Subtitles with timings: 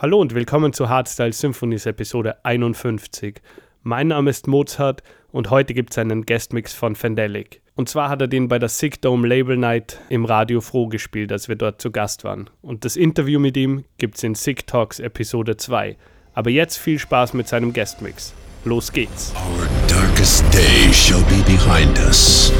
[0.00, 3.40] Hallo und willkommen zu Hardstyle Symphonies Episode 51.
[3.82, 7.60] Mein Name ist Mozart und heute gibt es einen Guestmix von Fandelic.
[7.74, 11.32] Und zwar hat er den bei der Sick Dome Label Night im Radio Froh gespielt,
[11.32, 12.48] als wir dort zu Gast waren.
[12.62, 15.96] Und das Interview mit ihm gibt es in Sick Talks Episode 2.
[16.32, 18.32] Aber jetzt viel Spaß mit seinem Guestmix.
[18.64, 19.34] Los geht's.
[19.34, 22.52] Our darkest day shall be behind us.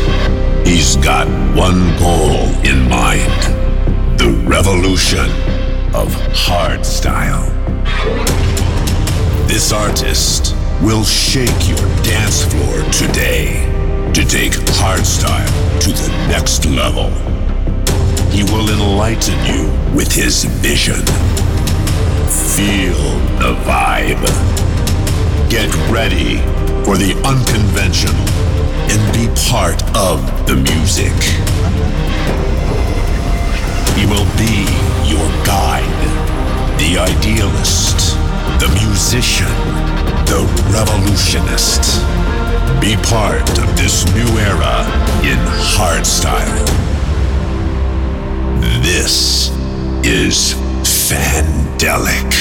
[0.65, 3.31] He's got one goal in mind.
[4.19, 5.31] The revolution
[5.95, 7.47] of hardstyle.
[9.49, 13.65] This artist will shake your dance floor today
[14.15, 17.11] to take hardstyle to the next level.
[18.31, 21.05] He will enlighten you with his vision.
[22.55, 22.99] Feel
[23.39, 24.23] the vibe.
[25.49, 26.37] Get ready
[26.85, 28.15] for the unconventional
[28.91, 31.13] and be part of the music.
[36.89, 38.17] The idealist,
[38.61, 39.53] the musician,
[40.25, 40.41] the
[40.73, 41.83] revolutionist.
[42.81, 44.87] Be part of this new era
[45.23, 45.39] in
[45.77, 46.65] hardstyle.
[48.81, 49.51] This
[50.03, 52.33] is Fandelic.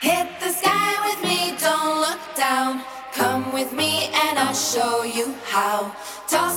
[0.00, 2.82] Hit the sky with me, don't look down.
[3.12, 5.94] Come with me and I'll show you how.
[6.26, 6.51] Toss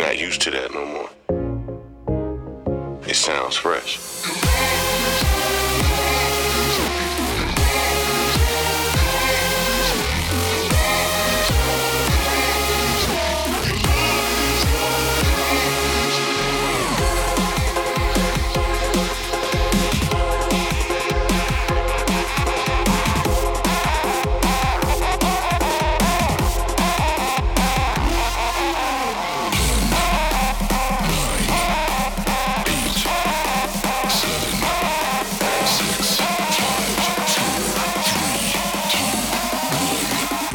[0.00, 0.99] not used to that no more.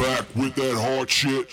[0.06, 0.24] Shit.
[0.34, 1.46] hard they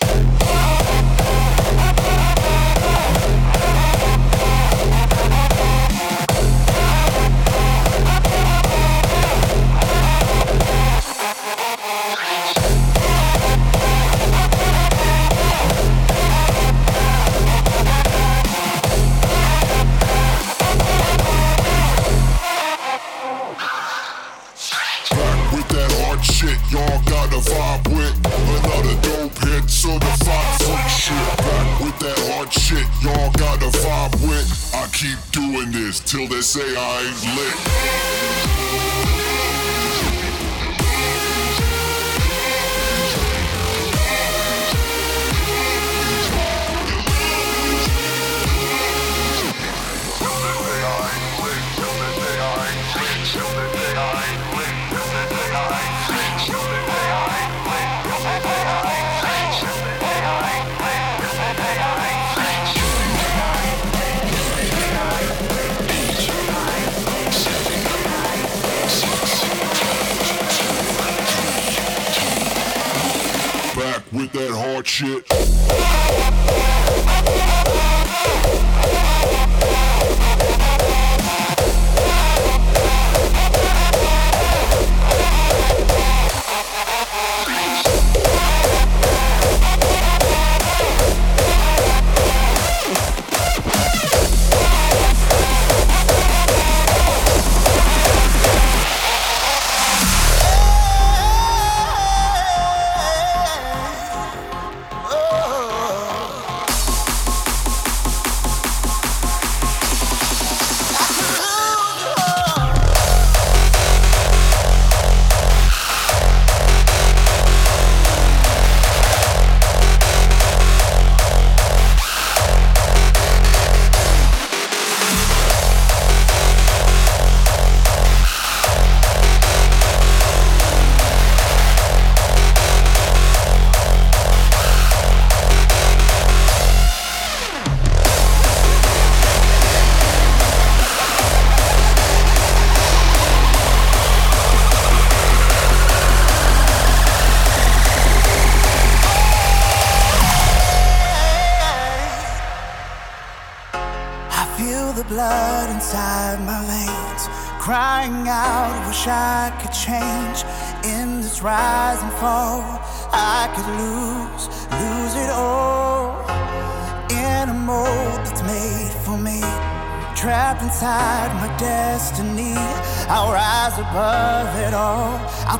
[36.44, 38.13] say I ain't lit.
[74.34, 75.83] That hard shit.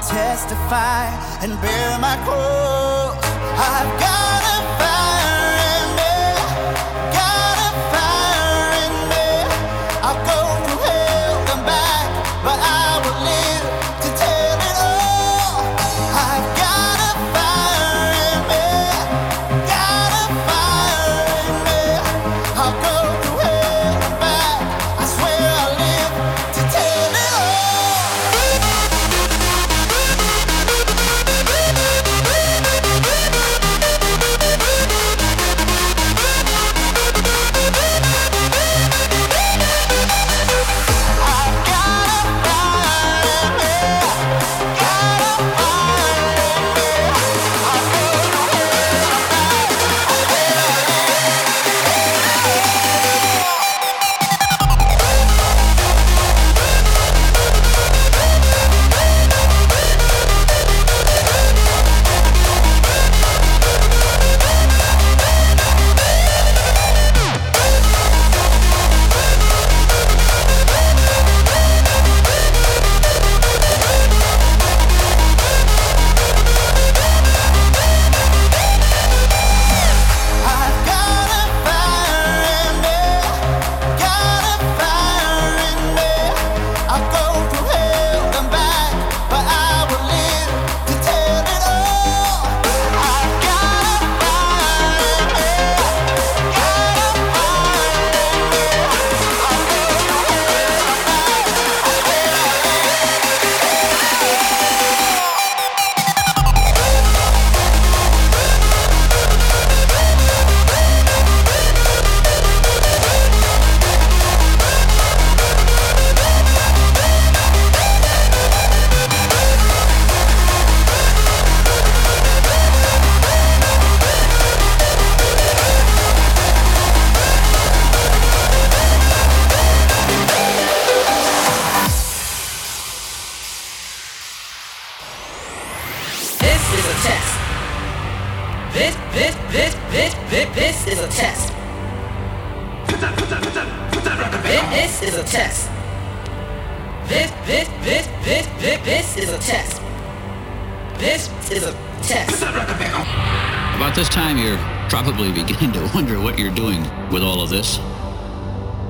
[0.08, 1.06] Testify
[1.42, 3.16] and bear my cross.
[3.56, 4.23] I've got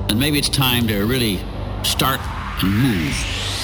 [0.09, 1.39] And maybe it's time to really
[1.83, 2.19] start
[2.61, 3.54] and move.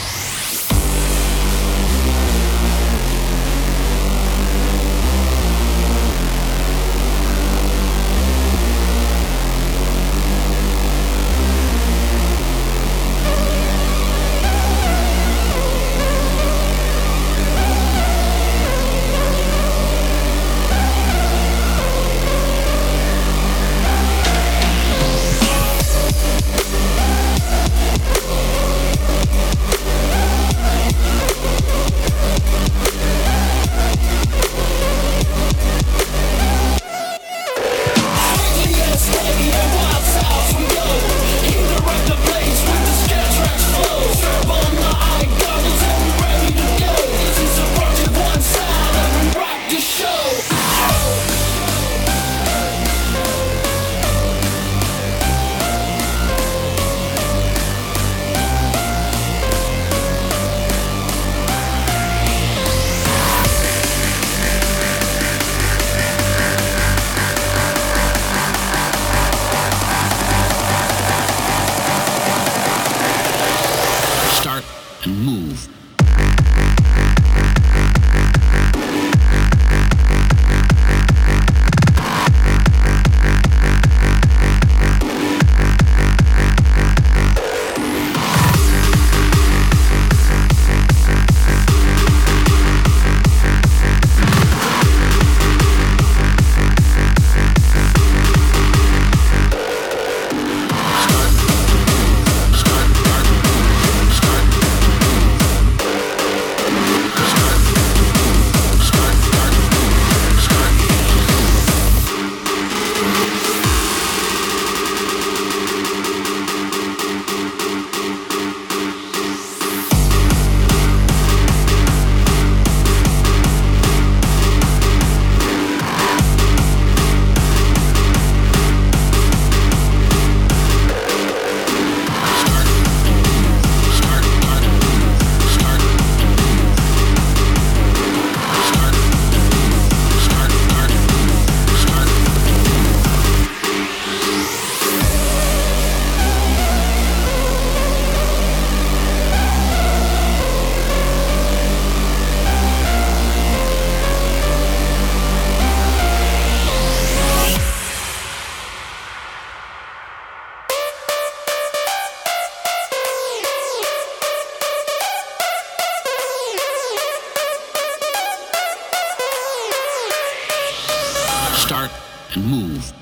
[172.36, 173.01] and move.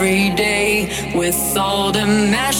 [0.00, 2.59] Every day with all the mess